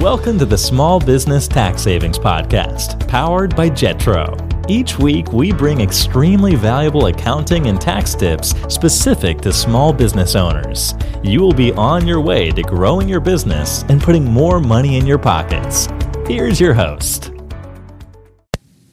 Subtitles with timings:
[0.00, 4.34] Welcome to the Small Business Tax Savings Podcast, powered by Jetro.
[4.66, 10.94] Each week, we bring extremely valuable accounting and tax tips specific to small business owners.
[11.22, 15.06] You will be on your way to growing your business and putting more money in
[15.06, 15.86] your pockets.
[16.26, 17.30] Here's your host.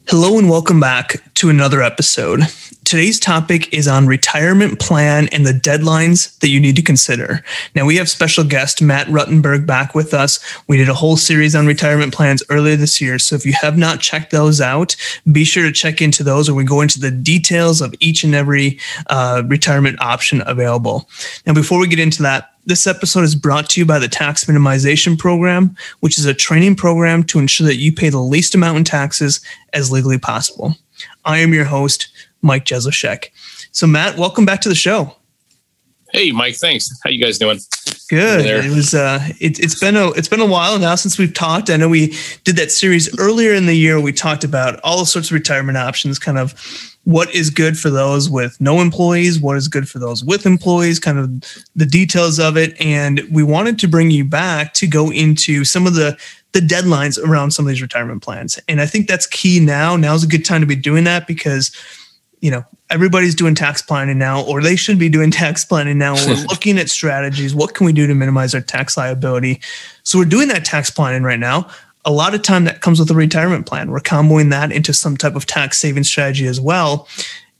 [0.08, 2.42] Hello, and welcome back to another episode.
[2.88, 7.44] Today's topic is on retirement plan and the deadlines that you need to consider.
[7.74, 10.40] Now, we have special guest Matt Ruttenberg back with us.
[10.68, 13.18] We did a whole series on retirement plans earlier this year.
[13.18, 14.96] So if you have not checked those out,
[15.30, 18.34] be sure to check into those, or we go into the details of each and
[18.34, 18.78] every
[19.08, 21.10] uh, retirement option available.
[21.44, 24.46] Now, before we get into that, this episode is brought to you by the Tax
[24.46, 28.78] Minimization Program, which is a training program to ensure that you pay the least amount
[28.78, 29.42] in taxes
[29.74, 30.74] as legally possible.
[31.26, 32.08] I am your host,
[32.42, 33.28] Mike Jesowshek.
[33.72, 35.14] So, Matt, welcome back to the show.
[36.12, 36.56] Hey, Mike.
[36.56, 36.90] Thanks.
[37.04, 37.58] How you guys doing?
[38.08, 38.46] Good.
[38.46, 38.94] It was.
[38.94, 41.68] Uh, it, has been a it's been a while now since we've talked.
[41.68, 44.00] I know we did that series earlier in the year.
[44.00, 46.54] We talked about all sorts of retirement options, kind of
[47.04, 50.98] what is good for those with no employees, what is good for those with employees,
[50.98, 52.78] kind of the details of it.
[52.80, 56.18] And we wanted to bring you back to go into some of the
[56.52, 58.58] the deadlines around some of these retirement plans.
[58.68, 59.96] And I think that's key now.
[59.96, 61.70] Now's a good time to be doing that because
[62.40, 66.14] you know everybody's doing tax planning now or they should be doing tax planning now.
[66.14, 67.54] We're looking at strategies.
[67.54, 69.60] What can we do to minimize our tax liability?
[70.02, 71.70] So we're doing that tax planning right now.
[72.04, 73.90] A lot of time that comes with a retirement plan.
[73.90, 77.06] We're comboing that into some type of tax saving strategy as well.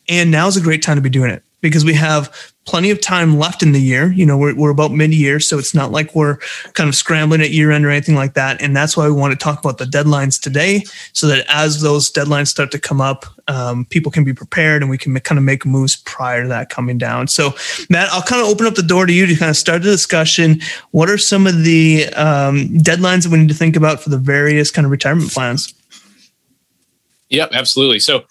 [0.09, 3.39] And now's a great time to be doing it because we have plenty of time
[3.39, 4.13] left in the year.
[4.13, 6.37] You know, we're, we're about mid year, so it's not like we're
[6.75, 8.61] kind of scrambling at year end or anything like that.
[8.61, 10.85] And that's why we want to talk about the deadlines today
[11.15, 14.91] so that as those deadlines start to come up, um, people can be prepared and
[14.91, 17.27] we can kind of make moves prior to that coming down.
[17.27, 17.55] So,
[17.89, 19.91] Matt, I'll kind of open up the door to you to kind of start the
[19.91, 20.61] discussion.
[20.91, 24.19] What are some of the um, deadlines that we need to think about for the
[24.19, 25.73] various kind of retirement plans?
[27.31, 27.99] Yep, absolutely.
[27.99, 28.25] So,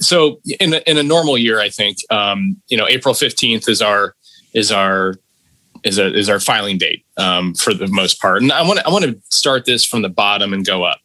[0.00, 3.82] so in a, in a normal year, I think um, you know April fifteenth is
[3.82, 4.14] our
[4.54, 5.16] is our
[5.84, 8.42] is a, is our filing date um, for the most part.
[8.42, 10.98] And I want I want to start this from the bottom and go up.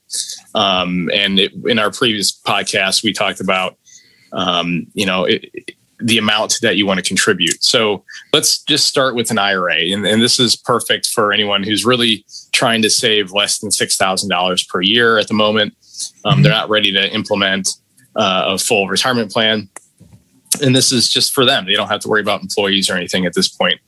[0.56, 3.78] Um, and it, in our previous podcast, we talked about
[4.34, 5.46] um, you know it,
[6.00, 7.64] the amount that you want to contribute.
[7.64, 8.04] So
[8.34, 12.26] let's just start with an IRA, and, and this is perfect for anyone who's really
[12.52, 15.76] trying to save less than six thousand dollars per year at the moment.
[16.24, 16.44] Um, mm-hmm.
[16.44, 17.70] They're not ready to implement
[18.16, 19.70] uh, a full retirement plan.
[20.62, 21.66] And this is just for them.
[21.66, 23.80] They don't have to worry about employees or anything at this point.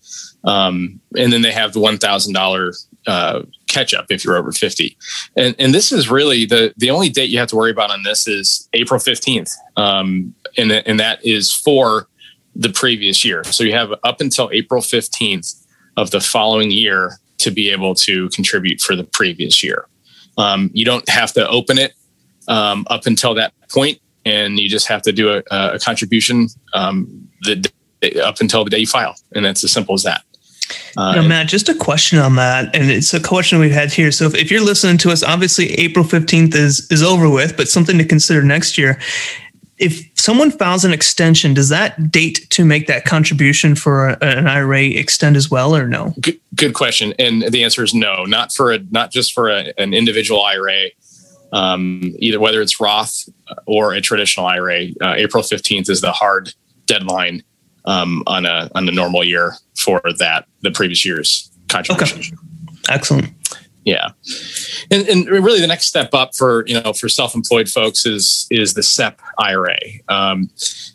[0.45, 4.97] Um, and then they have the $1,000 uh, catch up if you're over 50.
[5.35, 8.03] And, and this is really the, the only date you have to worry about on
[8.03, 9.51] this is April 15th.
[9.75, 12.07] Um, and, and that is for
[12.55, 13.43] the previous year.
[13.45, 15.65] So you have up until April 15th
[15.97, 19.87] of the following year to be able to contribute for the previous year.
[20.37, 21.93] Um, you don't have to open it
[22.47, 27.27] um, up until that point, and you just have to do a, a contribution um,
[27.41, 27.69] the,
[28.23, 30.23] up until the day you file, and that's as simple as that.
[30.95, 34.11] Uh, now, Matt, just a question on that, and it's a question we've had here.
[34.11, 37.67] So, if, if you're listening to us, obviously April 15th is is over with, but
[37.67, 38.99] something to consider next year.
[39.77, 44.47] If someone files an extension, does that date to make that contribution for a, an
[44.47, 46.13] IRA extend as well, or no?
[46.21, 48.23] Good, good, question, and the answer is no.
[48.25, 50.89] Not for a not just for a, an individual IRA
[51.53, 53.29] um, either whether it's Roth
[53.65, 54.87] or a traditional IRA.
[54.99, 56.53] Uh, April 15th is the hard
[56.87, 57.43] deadline
[57.85, 62.37] um, on a on a normal year for that the previous year's contribution.
[62.37, 62.93] Okay.
[62.93, 63.29] Excellent.
[63.85, 64.09] Yeah,
[64.89, 68.73] and, and really the next step up for you know for self-employed folks is is
[68.73, 69.77] the SEP IRA.
[70.07, 70.49] Um,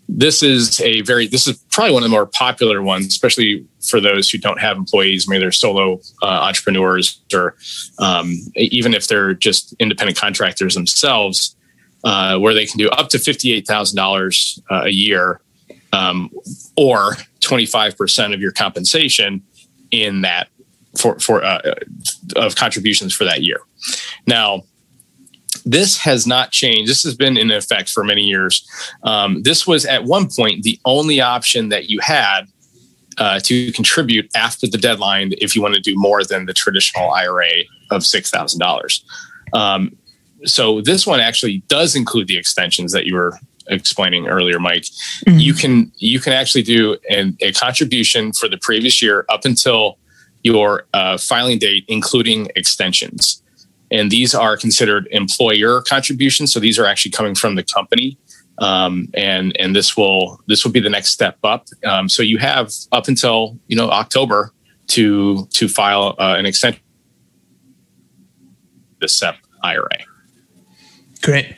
[0.09, 4.00] this is a very this is probably one of the more popular ones, especially for
[4.00, 5.28] those who don't have employees.
[5.28, 7.56] Maybe they're solo uh, entrepreneurs, or
[7.99, 11.56] um, even if they're just independent contractors themselves,
[12.05, 15.41] uh, where they can do up to fifty-eight thousand uh, dollars a year,
[15.93, 16.31] um,
[16.76, 19.43] or twenty-five percent of your compensation
[19.91, 20.49] in that
[20.97, 21.75] for for uh,
[22.37, 23.61] of contributions for that year.
[24.26, 24.62] Now,
[25.64, 26.90] this has not changed.
[26.90, 28.67] This has been in effect for many years.
[29.02, 32.43] Um, this was at one point the only option that you had
[33.19, 37.11] uh, to contribute after the deadline if you want to do more than the traditional
[37.11, 37.50] IRA
[37.91, 39.05] of six thousand um, dollars.
[40.44, 43.38] So this one actually does include the extensions that you were
[43.69, 44.84] explaining earlier, Mike.
[45.26, 45.38] Mm-hmm.
[45.38, 49.99] You can you can actually do an, a contribution for the previous year up until
[50.48, 53.42] your uh, filing date, including extensions.
[53.90, 56.52] And these are considered employer contributions.
[56.52, 58.18] So these are actually coming from the company.
[58.58, 61.68] Um, and and this will this will be the next step up.
[61.84, 64.52] Um, so you have up until you know October
[64.88, 66.82] to to file uh, an extension
[69.00, 69.98] the SEP IRA.
[71.22, 71.54] Great.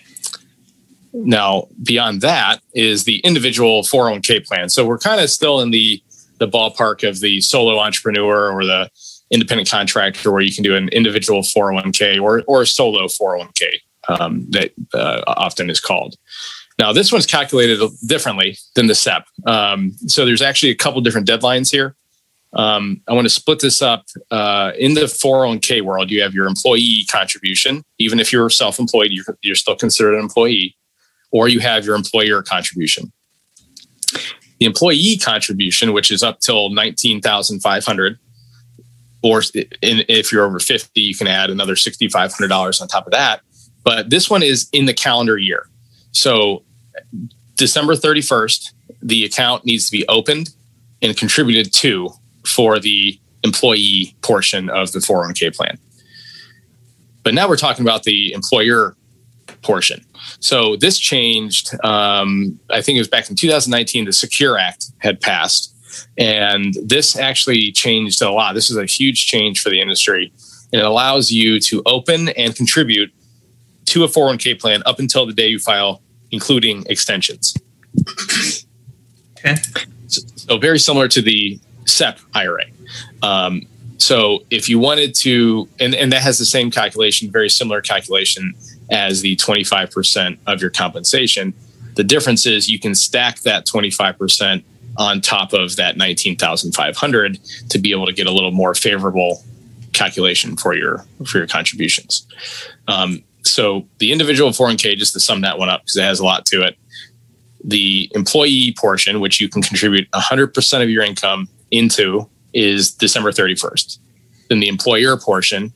[1.12, 4.68] Now, beyond that is the individual 401k plan.
[4.68, 6.02] So we're kind of still in the
[6.40, 8.90] the ballpark of the solo entrepreneur or the
[9.30, 13.68] independent contractor, where you can do an individual 401k or or a solo 401k
[14.08, 16.16] um, that uh, often is called.
[16.78, 19.26] Now, this one's calculated differently than the SEP.
[19.46, 21.94] Um, so there's actually a couple different deadlines here.
[22.54, 24.06] Um, I want to split this up.
[24.30, 27.84] Uh, in the 401k world, you have your employee contribution.
[27.98, 30.74] Even if you're self-employed, you're, you're still considered an employee,
[31.30, 33.12] or you have your employer contribution.
[34.60, 38.18] The employee contribution, which is up till 19,500,
[39.22, 39.42] or
[39.82, 43.40] in, if you're over 50, you can add another $6,500 on top of that.
[43.82, 45.66] But this one is in the calendar year.
[46.12, 46.62] So
[47.56, 48.72] December 31st,
[49.02, 50.50] the account needs to be opened
[51.02, 52.10] and contributed to
[52.46, 55.78] for the employee portion of the 401k plan.
[57.22, 58.96] But now we're talking about the employer
[59.62, 60.04] portion.
[60.40, 61.72] So this changed.
[61.84, 64.04] Um, I think it was back in 2019.
[64.04, 65.74] The Secure Act had passed,
[66.18, 68.54] and this actually changed a lot.
[68.54, 70.32] This is a huge change for the industry,
[70.72, 73.12] and it allows you to open and contribute
[73.86, 77.54] to a 401k plan up until the day you file, including extensions.
[79.38, 79.56] Okay.
[80.06, 82.64] So, so very similar to the SEP IRA.
[83.22, 83.66] Um,
[83.98, 88.54] so if you wanted to, and, and that has the same calculation, very similar calculation
[88.90, 91.54] as the 25% of your compensation.
[91.94, 94.64] The difference is you can stack that 25%
[94.96, 97.38] on top of that 19,500
[97.68, 99.42] to be able to get a little more favorable
[99.92, 102.26] calculation for your for your contributions.
[102.88, 106.24] Um, so the individual 401k, just to sum that one up because it has a
[106.24, 106.76] lot to it.
[107.64, 113.98] The employee portion, which you can contribute 100% of your income into is December 31st.
[114.48, 115.72] Then the employer portion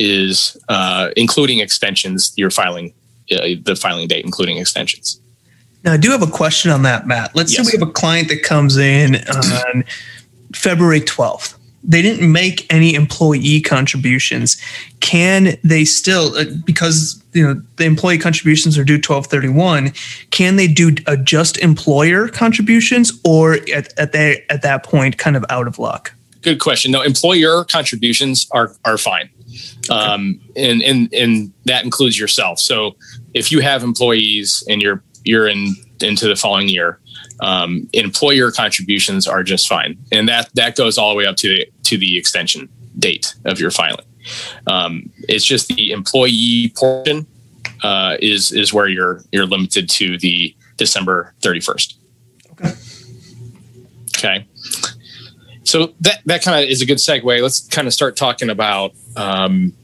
[0.00, 2.92] is uh, including extensions, you're filing
[3.30, 5.20] uh, the filing date, including extensions.
[5.84, 7.36] Now, I do have a question on that, Matt.
[7.36, 7.66] Let's yes.
[7.66, 9.84] say we have a client that comes in on
[10.54, 11.54] February 12th.
[11.82, 14.60] They didn't make any employee contributions.
[15.00, 19.92] Can they still, uh, because you know the employee contributions are due 1231,
[20.30, 25.36] can they do a just employer contributions, or at, at that at that point, kind
[25.36, 26.12] of out of luck?
[26.42, 26.92] Good question.
[26.92, 29.30] No, employer contributions are are fine.
[29.90, 32.58] Um, and and and that includes yourself.
[32.60, 32.96] So
[33.34, 37.00] if you have employees and you're you're in into the following year,
[37.40, 41.48] um, employer contributions are just fine, and that that goes all the way up to
[41.48, 42.68] the to the extension
[42.98, 44.04] date of your filing.
[44.66, 47.26] Um, it's just the employee portion
[47.82, 51.98] uh, is is where you're you're limited to the December thirty first.
[52.52, 52.74] Okay.
[54.16, 54.46] Okay.
[55.64, 57.42] So that that kind of is a good segue.
[57.42, 58.92] Let's kind of start talking about.
[59.16, 59.74] Um,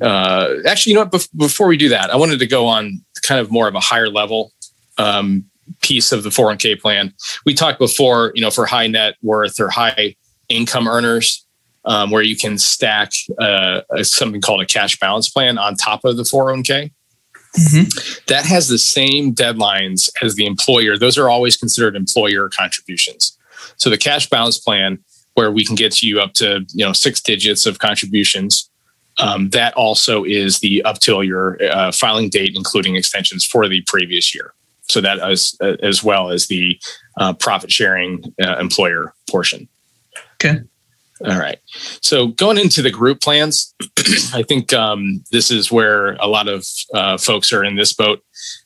[0.00, 1.28] uh, actually, you know what?
[1.36, 4.08] before we do that, I wanted to go on kind of more of a higher
[4.08, 4.52] level
[4.96, 5.44] um,
[5.82, 7.12] piece of the 401k plan.
[7.44, 10.14] We talked before, you know, for high net worth or high
[10.48, 11.44] income earners,
[11.84, 16.16] um, where you can stack uh, something called a cash balance plan on top of
[16.16, 16.92] the 401k.
[17.56, 18.20] Mm-hmm.
[18.26, 20.98] That has the same deadlines as the employer.
[20.98, 23.37] Those are always considered employer contributions.
[23.76, 24.98] So the cash balance plan,
[25.34, 28.70] where we can get you up to you know six digits of contributions,
[29.18, 33.82] um, that also is the up till your uh, filing date, including extensions for the
[33.82, 34.54] previous year.
[34.82, 36.80] So that as as well as the
[37.18, 39.68] uh, profit sharing uh, employer portion.
[40.34, 40.60] Okay.
[41.24, 41.58] All right.
[42.00, 43.74] So going into the group plans,
[44.32, 48.22] I think um, this is where a lot of uh, folks are in this boat.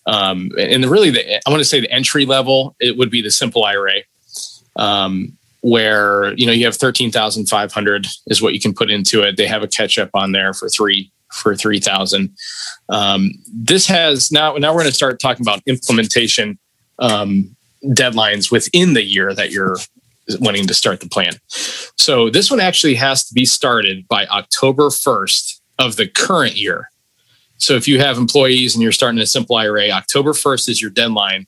[0.06, 3.22] Um, and the, really, the, I want to say the entry level, it would be
[3.22, 4.02] the simple IRA
[4.76, 8.90] um, where you know you have thirteen thousand five hundred is what you can put
[8.90, 9.36] into it.
[9.36, 12.36] They have a catch up on there for three for three thousand.
[12.88, 16.58] Um, this has now now we're going to start talking about implementation
[16.98, 19.76] um, deadlines within the year that you're
[20.40, 21.32] wanting to start the plan.
[21.96, 26.88] So this one actually has to be started by October first of the current year.
[27.62, 30.90] So if you have employees and you're starting a simple IRA, October 1st is your
[30.90, 31.46] deadline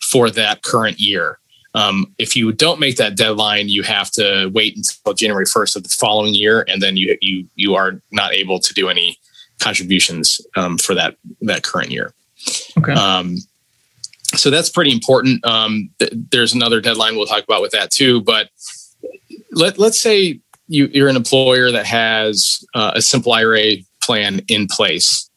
[0.00, 1.38] for that current year.
[1.74, 5.82] Um, if you don't make that deadline, you have to wait until January 1st of
[5.84, 9.16] the following year, and then you you you are not able to do any
[9.58, 12.12] contributions um, for that that current year.
[12.76, 12.92] Okay.
[12.92, 13.36] Um,
[14.34, 15.44] so that's pretty important.
[15.46, 18.20] Um, th- there's another deadline we'll talk about with that too.
[18.20, 18.50] But
[19.52, 24.66] let let's say you, you're an employer that has uh, a simple IRA plan in
[24.66, 25.30] place,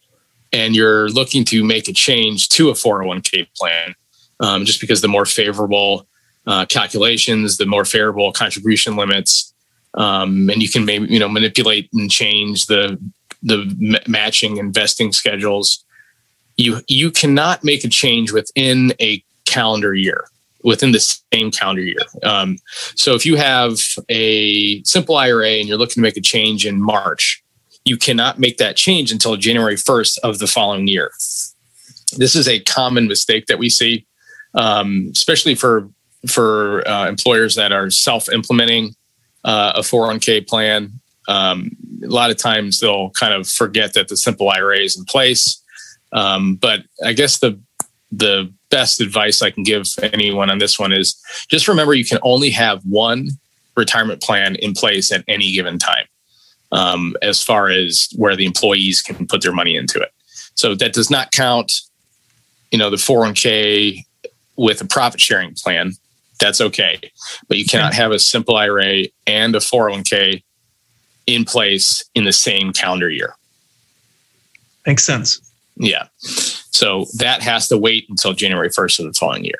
[0.51, 3.95] and you're looking to make a change to a 401k plan,
[4.39, 6.07] um, just because the more favorable
[6.47, 9.53] uh, calculations, the more favorable contribution limits,
[9.95, 12.99] um, and you can maybe you know manipulate and change the
[13.43, 15.83] the matching investing schedules.
[16.57, 20.25] You you cannot make a change within a calendar year,
[20.63, 21.99] within the same calendar year.
[22.23, 22.57] Um,
[22.95, 26.81] so if you have a simple IRA and you're looking to make a change in
[26.81, 27.43] March,
[27.85, 31.11] you cannot make that change until January 1st of the following year.
[32.17, 34.05] This is a common mistake that we see,
[34.55, 35.89] um, especially for
[36.27, 38.95] for uh, employers that are self-implementing
[39.43, 40.91] uh, a 401k plan.
[41.27, 41.71] Um,
[42.03, 45.61] a lot of times they'll kind of forget that the simple IRA is in place.
[46.13, 47.59] Um, but I guess the
[48.11, 52.19] the best advice I can give anyone on this one is just remember you can
[52.21, 53.29] only have one
[53.75, 56.05] retirement plan in place at any given time
[56.71, 60.11] um, as far as where the employees can put their money into it.
[60.55, 61.71] So that does not count,
[62.71, 64.05] you know, the 401k
[64.55, 65.93] with a profit sharing plan.
[66.39, 66.99] That's okay.
[67.47, 70.43] But you cannot have a simple IRA and a 401k
[71.27, 73.35] in place in the same calendar year.
[74.85, 75.41] Makes sense.
[75.77, 76.07] Yeah.
[76.19, 79.59] So that has to wait until January 1st of the following year.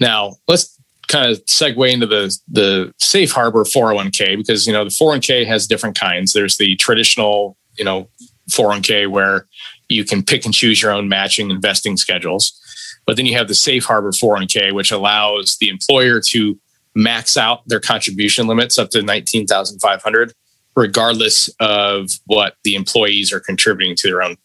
[0.00, 0.76] Now, let's
[1.08, 5.66] kind of segue into the the safe harbor 401k because you know the 401k has
[5.66, 6.32] different kinds.
[6.32, 8.08] There's the traditional, you know,
[8.50, 9.46] 401k where
[9.88, 12.60] you can pick and choose your own matching investing schedules.
[13.06, 16.58] But then you have the safe harbor 401k which allows the employer to
[16.94, 20.32] max out their contribution limits up to 19,500
[20.74, 24.36] regardless of what the employees are contributing to their own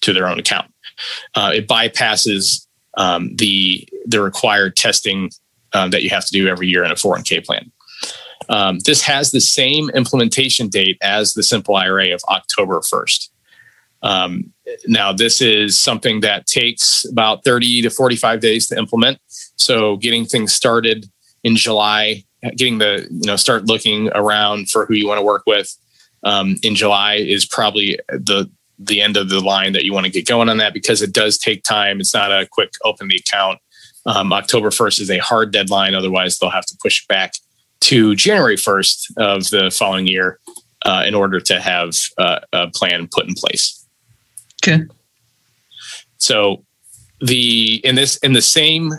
[0.00, 0.72] to their own account.
[1.34, 2.66] Uh, it bypasses
[2.96, 5.30] um, the the required testing
[5.74, 7.70] um, that you have to do every year in a 401k plan.
[8.48, 13.28] Um, this has the same implementation date as the simple IRA of October 1st.
[14.02, 14.52] Um,
[14.86, 19.18] now, this is something that takes about 30 to 45 days to implement.
[19.56, 21.06] So, getting things started
[21.44, 22.24] in July,
[22.56, 25.76] getting the, you know, start looking around for who you want to work with
[26.24, 30.12] um, in July is probably the, the end of the line that you want to
[30.12, 32.00] get going on that because it does take time.
[32.00, 33.60] It's not a quick open the account
[34.06, 35.94] um, October 1st is a hard deadline.
[35.94, 37.34] Otherwise, they'll have to push back
[37.82, 40.38] to January 1st of the following year
[40.84, 43.81] uh, in order to have uh, a plan put in place.
[44.62, 44.84] Okay.
[46.18, 46.64] So
[47.20, 48.92] the in this in the same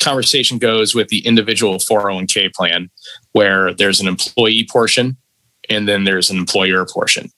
[0.00, 2.90] conversation goes with the individual 401k plan
[3.32, 5.16] where there's an employee portion
[5.70, 7.30] and then there's an employer portion.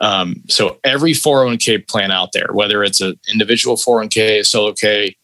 [0.00, 5.16] Um, so every 401k plan out there, whether it's an individual 401k, a solo K,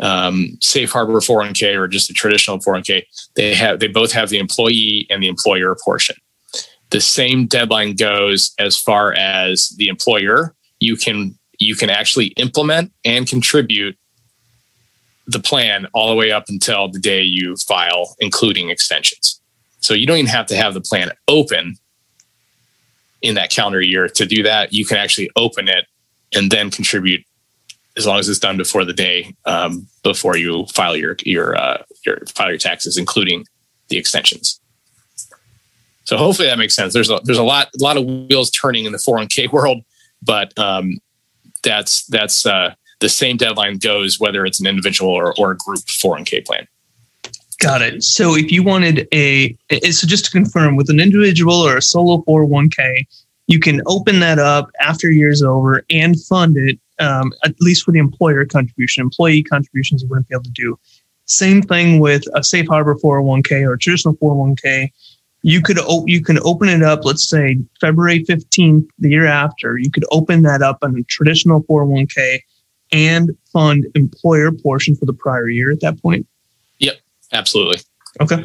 [0.00, 4.38] um, safe harbor 401k or just a traditional 401k, they have they both have the
[4.38, 6.16] employee and the employer portion.
[6.90, 10.54] The same deadline goes as far as the employer.
[10.80, 13.96] You can you can actually implement and contribute
[15.26, 19.40] the plan all the way up until the day you file, including extensions.
[19.80, 21.76] So you don't even have to have the plan open
[23.22, 24.72] in that calendar year to do that.
[24.72, 25.86] You can actually open it
[26.34, 27.24] and then contribute
[27.96, 31.82] as long as it's done before the day um, before you file your your uh,
[32.04, 33.46] your file your taxes, including
[33.88, 34.60] the extensions.
[36.04, 36.92] So hopefully that makes sense.
[36.92, 39.82] There's a there's a lot a lot of wheels turning in the 401k world,
[40.22, 40.98] but um,
[41.62, 45.80] that's that's uh, the same deadline goes whether it's an individual or, or a group
[45.80, 46.66] 401k plan.
[47.58, 48.02] Got it.
[48.02, 49.56] So if you wanted a,
[49.90, 53.06] so just to confirm, with an individual or a solo 401k,
[53.46, 57.92] you can open that up after year's over and fund it um, at least for
[57.92, 59.02] the employer contribution.
[59.02, 60.78] Employee contributions you wouldn't be able to do.
[61.24, 64.90] Same thing with a safe harbor 401k or traditional 401k.
[65.46, 67.04] You could you can open it up.
[67.04, 69.78] Let's say February 15th, the year after.
[69.78, 72.40] You could open that up on a traditional 401k
[72.90, 76.26] and fund employer portion for the prior year at that point.
[76.80, 76.96] Yep,
[77.32, 77.80] absolutely.
[78.20, 78.44] Okay.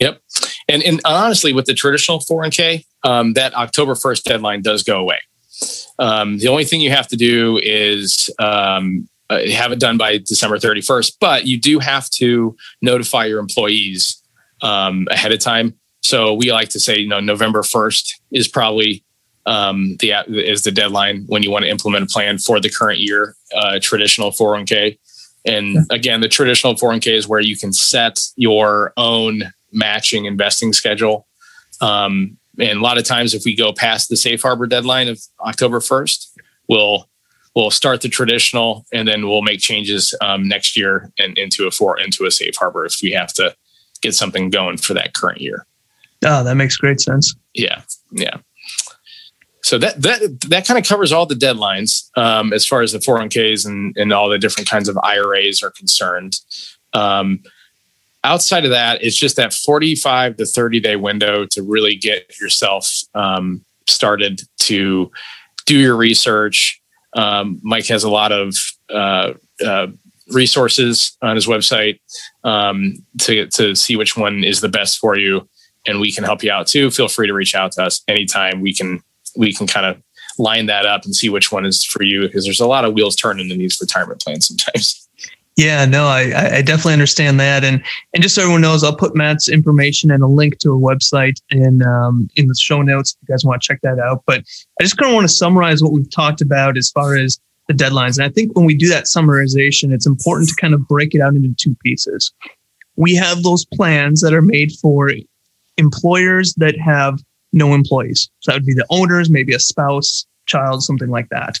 [0.00, 0.20] Yep.
[0.68, 5.20] And and honestly, with the traditional 401k, um, that October 1st deadline does go away.
[6.00, 10.18] Um, the only thing you have to do is um, uh, have it done by
[10.18, 14.20] December 31st, but you do have to notify your employees
[14.62, 15.76] um, ahead of time.
[16.02, 19.04] So we like to say, you know, November 1st is probably
[19.46, 23.00] um, the is the deadline when you want to implement a plan for the current
[23.00, 24.98] year uh, traditional 401k.
[25.46, 31.26] And again, the traditional 401k is where you can set your own matching investing schedule.
[31.80, 35.20] Um, and a lot of times, if we go past the safe harbor deadline of
[35.40, 36.26] October 1st,
[36.68, 37.08] we'll
[37.54, 41.70] we'll start the traditional and then we'll make changes um, next year and into a
[41.70, 43.54] four into a safe harbor if we have to
[44.02, 45.66] get something going for that current year.
[46.24, 47.34] Oh, that makes great sense.
[47.54, 48.38] Yeah, yeah.
[49.62, 52.98] So that that that kind of covers all the deadlines um, as far as the
[52.98, 56.38] 401ks and and all the different kinds of IRAs are concerned.
[56.92, 57.42] Um,
[58.24, 62.90] outside of that, it's just that 45 to 30 day window to really get yourself
[63.14, 65.10] um, started to
[65.66, 66.80] do your research.
[67.14, 68.56] Um, Mike has a lot of
[68.88, 69.34] uh,
[69.64, 69.88] uh,
[70.28, 71.98] resources on his website
[72.44, 75.48] um, to to see which one is the best for you,
[75.86, 76.90] and we can help you out too.
[76.90, 78.60] Feel free to reach out to us anytime.
[78.60, 79.02] We can
[79.36, 80.02] we can kind of
[80.38, 82.94] line that up and see which one is for you because there's a lot of
[82.94, 85.06] wheels turning in these retirement plans sometimes.
[85.56, 87.84] Yeah, no, I, I definitely understand that, and
[88.14, 91.42] and just so everyone knows, I'll put Matt's information and a link to a website
[91.50, 94.22] in um, in the show notes if you guys want to check that out.
[94.26, 94.42] But
[94.80, 97.74] I just kind of want to summarize what we've talked about as far as the
[97.74, 101.14] deadlines, and I think when we do that summarization, it's important to kind of break
[101.14, 102.32] it out into two pieces.
[102.96, 105.10] We have those plans that are made for
[105.80, 107.20] employers that have
[107.52, 111.58] no employees, so that would be the owners, maybe a spouse, child, something like that.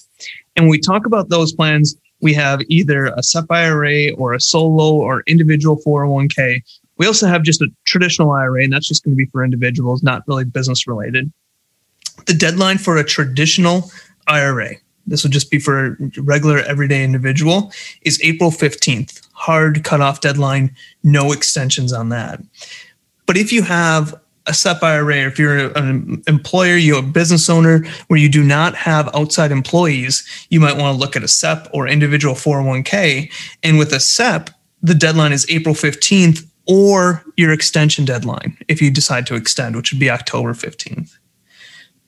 [0.54, 4.40] And when we talk about those plans we have either a SEP IRA or a
[4.40, 6.62] solo or individual 401k.
[6.98, 10.02] We also have just a traditional IRA, and that's just going to be for individuals,
[10.02, 11.32] not really business related.
[12.26, 13.90] The deadline for a traditional
[14.26, 14.74] IRA,
[15.06, 17.72] this would just be for a regular everyday individual,
[18.02, 19.26] is April 15th.
[19.32, 22.42] Hard cutoff deadline, no extensions on that.
[23.30, 27.48] But if you have a SEP IRA, or if you're an employer, you're a business
[27.48, 31.28] owner where you do not have outside employees, you might want to look at a
[31.28, 33.30] SEP or individual 401k.
[33.62, 34.50] And with a SEP,
[34.82, 39.92] the deadline is April 15th or your extension deadline if you decide to extend, which
[39.92, 41.16] would be October 15th.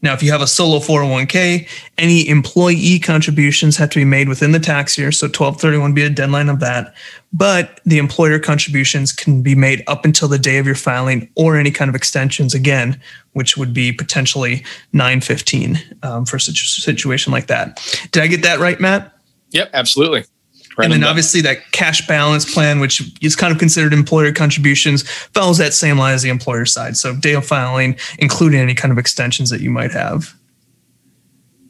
[0.03, 4.51] Now, if you have a solo 401k, any employee contributions have to be made within
[4.51, 5.13] the tax year.
[5.13, 6.95] So 1231 would be a deadline of that.
[7.33, 11.57] But the employer contributions can be made up until the day of your filing or
[11.57, 13.01] any kind of extensions again,
[13.33, 17.81] which would be potentially 915 um, for such a situation like that.
[18.11, 19.17] Did I get that right, Matt?
[19.51, 20.25] Yep, absolutely.
[20.79, 25.59] And then obviously that cash balance plan, which is kind of considered employer contributions, follows
[25.59, 26.97] that same line as the employer side.
[26.97, 30.35] So day of filing, including any kind of extensions that you might have.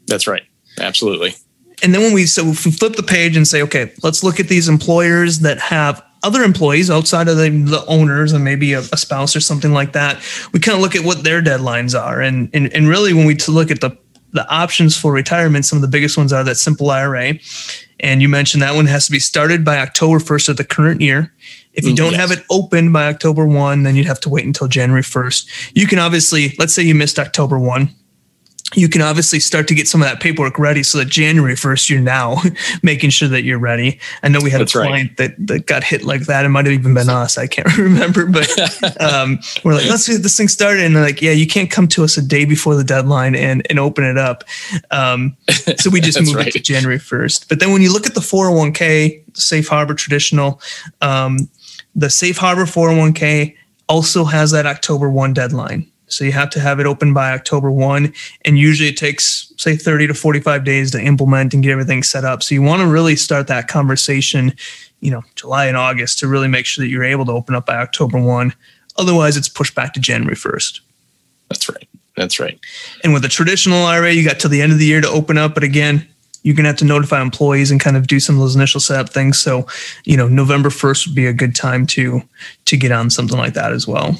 [0.06, 0.42] That's right.
[0.78, 1.35] Absolutely.
[1.82, 4.49] And then when we so we flip the page and say, okay, let's look at
[4.49, 8.97] these employers that have other employees outside of the, the owners and maybe a, a,
[8.97, 12.21] spouse or something like that, we kind of look at what their deadlines are.
[12.21, 13.97] And and, and really when we look at the
[14.32, 17.34] the options for retirement, some of the biggest ones are that simple IRA.
[18.00, 21.00] And you mentioned that one has to be started by October 1st of the current
[21.00, 21.32] year.
[21.75, 22.21] If you mm, don't yes.
[22.21, 25.73] have it open by October 1, then you'd have to wait until January 1st.
[25.75, 27.95] You can obviously, let's say you missed October 1
[28.75, 31.91] you can obviously start to get some of that paperwork ready so that January 1st,
[31.91, 32.43] you're now
[32.82, 34.00] making sure that you're ready.
[34.23, 35.17] I know we had That's a client right.
[35.17, 36.45] that, that got hit like that.
[36.45, 37.39] It might have even been us.
[37.39, 40.85] I can't remember, but um, we're like, let's get this thing started.
[40.85, 43.67] And they're like, yeah, you can't come to us a day before the deadline and,
[43.71, 44.45] and open it up.
[44.91, 45.37] Um,
[45.78, 46.49] so we just moved right.
[46.49, 47.49] it to January 1st.
[47.49, 50.61] But then when you look at the 401k, safe harbor traditional,
[51.00, 51.49] um,
[51.95, 53.56] the safe harbor 401k
[53.89, 55.92] also has that October 1 deadline.
[56.12, 58.12] So you have to have it open by October 1.
[58.44, 62.25] And usually it takes, say, 30 to 45 days to implement and get everything set
[62.25, 62.42] up.
[62.42, 64.54] So you want to really start that conversation,
[65.00, 67.66] you know, July and August to really make sure that you're able to open up
[67.66, 68.54] by October 1.
[68.98, 70.80] Otherwise, it's pushed back to January 1st.
[71.48, 71.88] That's right.
[72.16, 72.58] That's right.
[73.02, 75.38] And with a traditional IRA, you got till the end of the year to open
[75.38, 75.54] up.
[75.54, 76.06] But again,
[76.42, 78.80] you're going to have to notify employees and kind of do some of those initial
[78.80, 79.40] setup things.
[79.40, 79.66] So,
[80.04, 82.22] you know, November 1st would be a good time to
[82.66, 84.16] to get on something like that as well.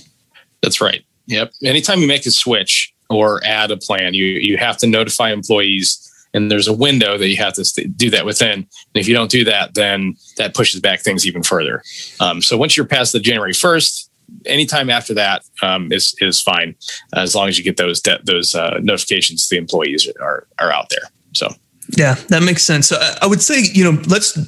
[0.63, 1.05] That's right.
[1.27, 1.53] Yep.
[1.63, 6.11] Anytime you make a switch or add a plan, you you have to notify employees,
[6.35, 8.53] and there's a window that you have to st- do that within.
[8.53, 11.83] And if you don't do that, then that pushes back things even further.
[12.21, 14.09] Um, so once you're past the January 1st,
[14.47, 16.75] anytime after that um, is is fine,
[17.15, 20.73] as long as you get those de- those uh, notifications to the employees are are
[20.73, 21.11] out there.
[21.33, 21.55] So
[21.97, 22.89] yeah, that makes sense.
[22.89, 24.39] So I would say, you know, let's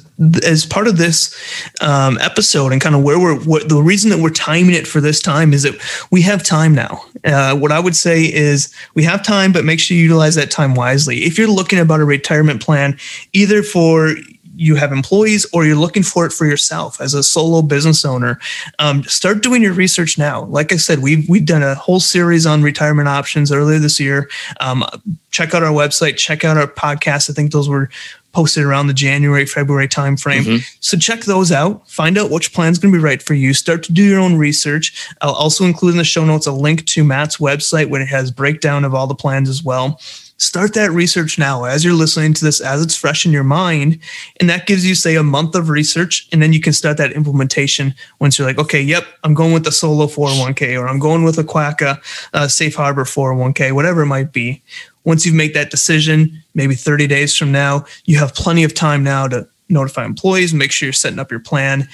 [0.43, 1.35] as part of this
[1.81, 4.99] um, episode and kind of where we're what, the reason that we're timing it for
[4.99, 5.75] this time is that
[6.09, 7.05] we have time now.
[7.23, 10.49] Uh, what I would say is we have time, but make sure you utilize that
[10.49, 11.23] time wisely.
[11.23, 12.97] If you're looking about a retirement plan,
[13.33, 14.15] either for
[14.55, 18.39] you have employees or you're looking for it for yourself as a solo business owner,
[18.79, 20.43] um, start doing your research now.
[20.45, 24.29] Like I said, we've we've done a whole series on retirement options earlier this year.
[24.59, 24.83] Um,
[25.31, 27.29] check out our website, check out our podcast.
[27.29, 27.89] I think those were
[28.35, 30.41] posted around the January, February timeframe.
[30.41, 30.57] Mm-hmm.
[30.81, 31.89] So check those out.
[31.89, 33.53] Find out which plan is going to be right for you.
[33.53, 35.07] Start to do your own research.
[35.21, 38.31] I'll also include in the show notes a link to Matt's website where it has
[38.31, 40.01] breakdown of all the plans as well
[40.37, 43.99] start that research now as you're listening to this as it's fresh in your mind.
[44.39, 47.13] And that gives you say a month of research and then you can start that
[47.13, 51.23] implementation once you're like okay yep i'm going with the solo 401k or i'm going
[51.23, 52.01] with a QACA
[52.33, 54.61] uh, safe harbor 401k whatever it might be.
[55.03, 59.03] Once you've made that decision maybe 30 days from now you have plenty of time
[59.03, 61.87] now to notify employees make sure you're setting up your plan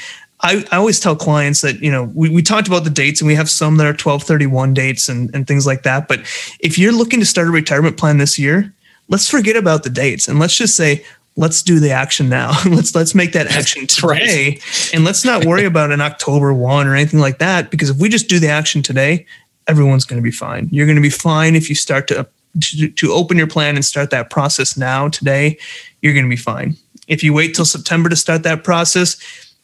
[0.43, 3.27] I, I always tell clients that, you know, we, we talked about the dates and
[3.27, 6.07] we have some that are 1231 dates and, and things like that.
[6.07, 6.21] But
[6.59, 8.73] if you're looking to start a retirement plan this year,
[9.07, 11.05] let's forget about the dates and let's just say,
[11.37, 12.51] let's do the action now.
[12.65, 14.59] let's let's make that action today.
[14.59, 14.93] Right.
[14.93, 17.71] And let's not worry about an October 1 or anything like that.
[17.71, 19.25] Because if we just do the action today,
[19.67, 20.69] everyone's going to be fine.
[20.71, 22.27] You're going to be fine if you start to,
[22.59, 25.57] to, to open your plan and start that process now today,
[26.01, 26.75] you're going to be fine.
[27.07, 29.17] If you wait till September to start that process,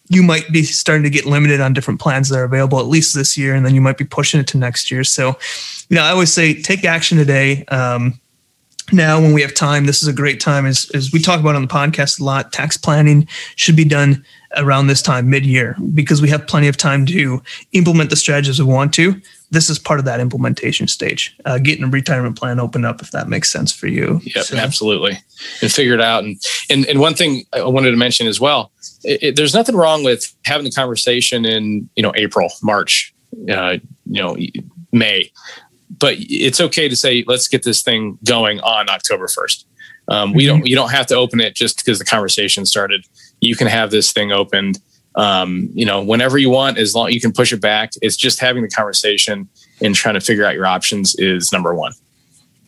[0.10, 3.13] you might be starting to get limited on different plans that are available at least
[3.13, 5.04] this year, and then you might be pushing it to next year.
[5.04, 5.38] So,
[5.89, 7.65] you know, I always say take action today.
[7.65, 8.20] Um,
[8.93, 10.65] now, when we have time, this is a great time.
[10.65, 14.24] As, as we talk about on the podcast a lot, tax planning should be done
[14.56, 17.41] around this time, mid year, because we have plenty of time to
[17.74, 19.22] implement the strategies we want to.
[19.52, 23.12] This is part of that implementation stage, uh, getting a retirement plan opened up, if
[23.12, 24.22] that makes sense for you.
[24.24, 24.58] Yep, so.
[24.58, 25.20] absolutely.
[25.62, 26.24] And figure it out.
[26.24, 28.72] And, and, and one thing I wanted to mention as well
[29.04, 33.14] it, it, there's nothing wrong with having the conversation in you know April, March,
[33.52, 34.38] uh, you know
[34.92, 35.32] May,
[35.98, 39.66] but it's okay to say let's get this thing going on October first.
[40.10, 40.68] Um, we don't mm-hmm.
[40.68, 43.06] you don't have to open it just because the conversation started.
[43.42, 44.80] You can have this thing opened.
[45.16, 47.92] Um, you know, whenever you want, as long you can push it back.
[48.02, 49.50] It's just having the conversation
[49.82, 51.94] and trying to figure out your options is number one.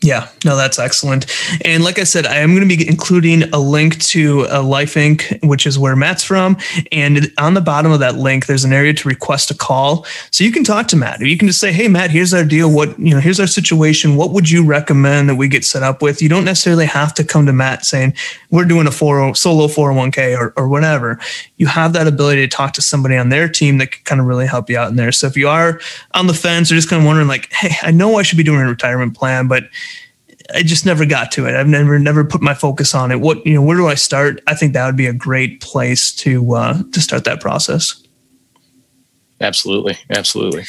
[0.01, 1.25] Yeah, no, that's excellent.
[1.65, 4.93] And like I said, I am going to be including a link to a Life
[4.93, 6.55] Inc., which is where Matt's from.
[6.93, 10.05] And on the bottom of that link, there's an area to request a call.
[10.31, 11.19] So you can talk to Matt.
[11.19, 12.71] You can just say, hey, Matt, here's our deal.
[12.71, 14.15] What, you know, here's our situation.
[14.15, 16.21] What would you recommend that we get set up with?
[16.21, 18.13] You don't necessarily have to come to Matt saying,
[18.51, 21.19] we're doing a 40, solo 401k or, or whatever.
[21.57, 24.27] You have that ability to talk to somebody on their team that can kind of
[24.27, 25.11] really help you out in there.
[25.11, 25.81] So if you are
[26.13, 28.43] on the fence or just kind of wondering, like, hey, I know I should be
[28.43, 29.65] doing a retirement plan, but
[30.53, 31.55] I just never got to it.
[31.55, 33.19] I've never never put my focus on it.
[33.19, 34.41] What you know, where do I start?
[34.47, 38.03] I think that would be a great place to uh, to start that process.
[39.41, 40.65] Absolutely, absolutely.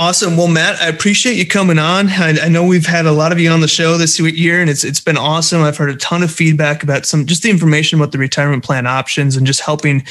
[0.00, 0.38] Awesome.
[0.38, 2.08] Well, Matt, I appreciate you coming on.
[2.08, 4.70] I, I, know we've had a lot of you on the show this year, and
[4.70, 5.60] it's it's been awesome.
[5.60, 8.86] I've heard a ton of feedback about some just the information about the retirement plan
[8.86, 10.02] options and just helping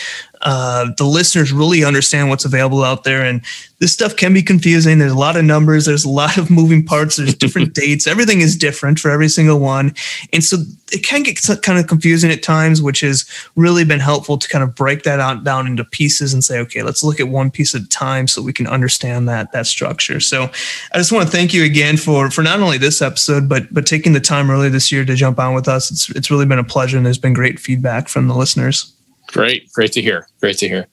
[0.42, 3.24] uh, the listeners really understand what's available out there.
[3.24, 3.42] And
[3.80, 5.00] this stuff can be confusing.
[5.00, 8.08] There's a lot of numbers, there's a lot of moving parts, there's different dates.
[8.08, 9.94] Everything is different for every single one.
[10.32, 10.58] And so
[10.92, 14.64] it can get kind of confusing at times, which has really been helpful to kind
[14.64, 17.76] of break that out down into pieces and say, okay, let's look at one piece
[17.76, 20.20] at a time so we can understand that that structure.
[20.20, 20.44] So
[20.92, 23.86] I just want to thank you again for for not only this episode, but but
[23.86, 25.90] taking the time earlier this year to jump on with us.
[25.90, 28.94] It's it's really been a pleasure and there's been great feedback from the listeners.
[29.28, 29.72] Great.
[29.72, 30.28] Great to hear.
[30.42, 30.88] Great to hear.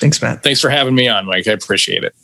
[0.00, 0.42] Thanks, Matt.
[0.42, 1.46] Thanks for having me on, Mike.
[1.46, 2.14] I appreciate it.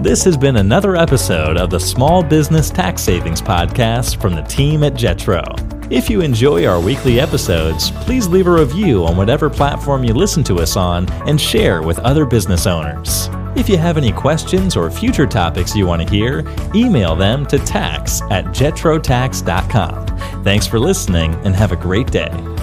[0.00, 4.84] This has been another episode of the Small Business Tax Savings Podcast from the team
[4.84, 5.83] at Jetro.
[5.94, 10.42] If you enjoy our weekly episodes, please leave a review on whatever platform you listen
[10.42, 13.28] to us on and share with other business owners.
[13.54, 17.60] If you have any questions or future topics you want to hear, email them to
[17.60, 20.42] tax at jetrotax.com.
[20.42, 22.53] Thanks for listening and have a great day.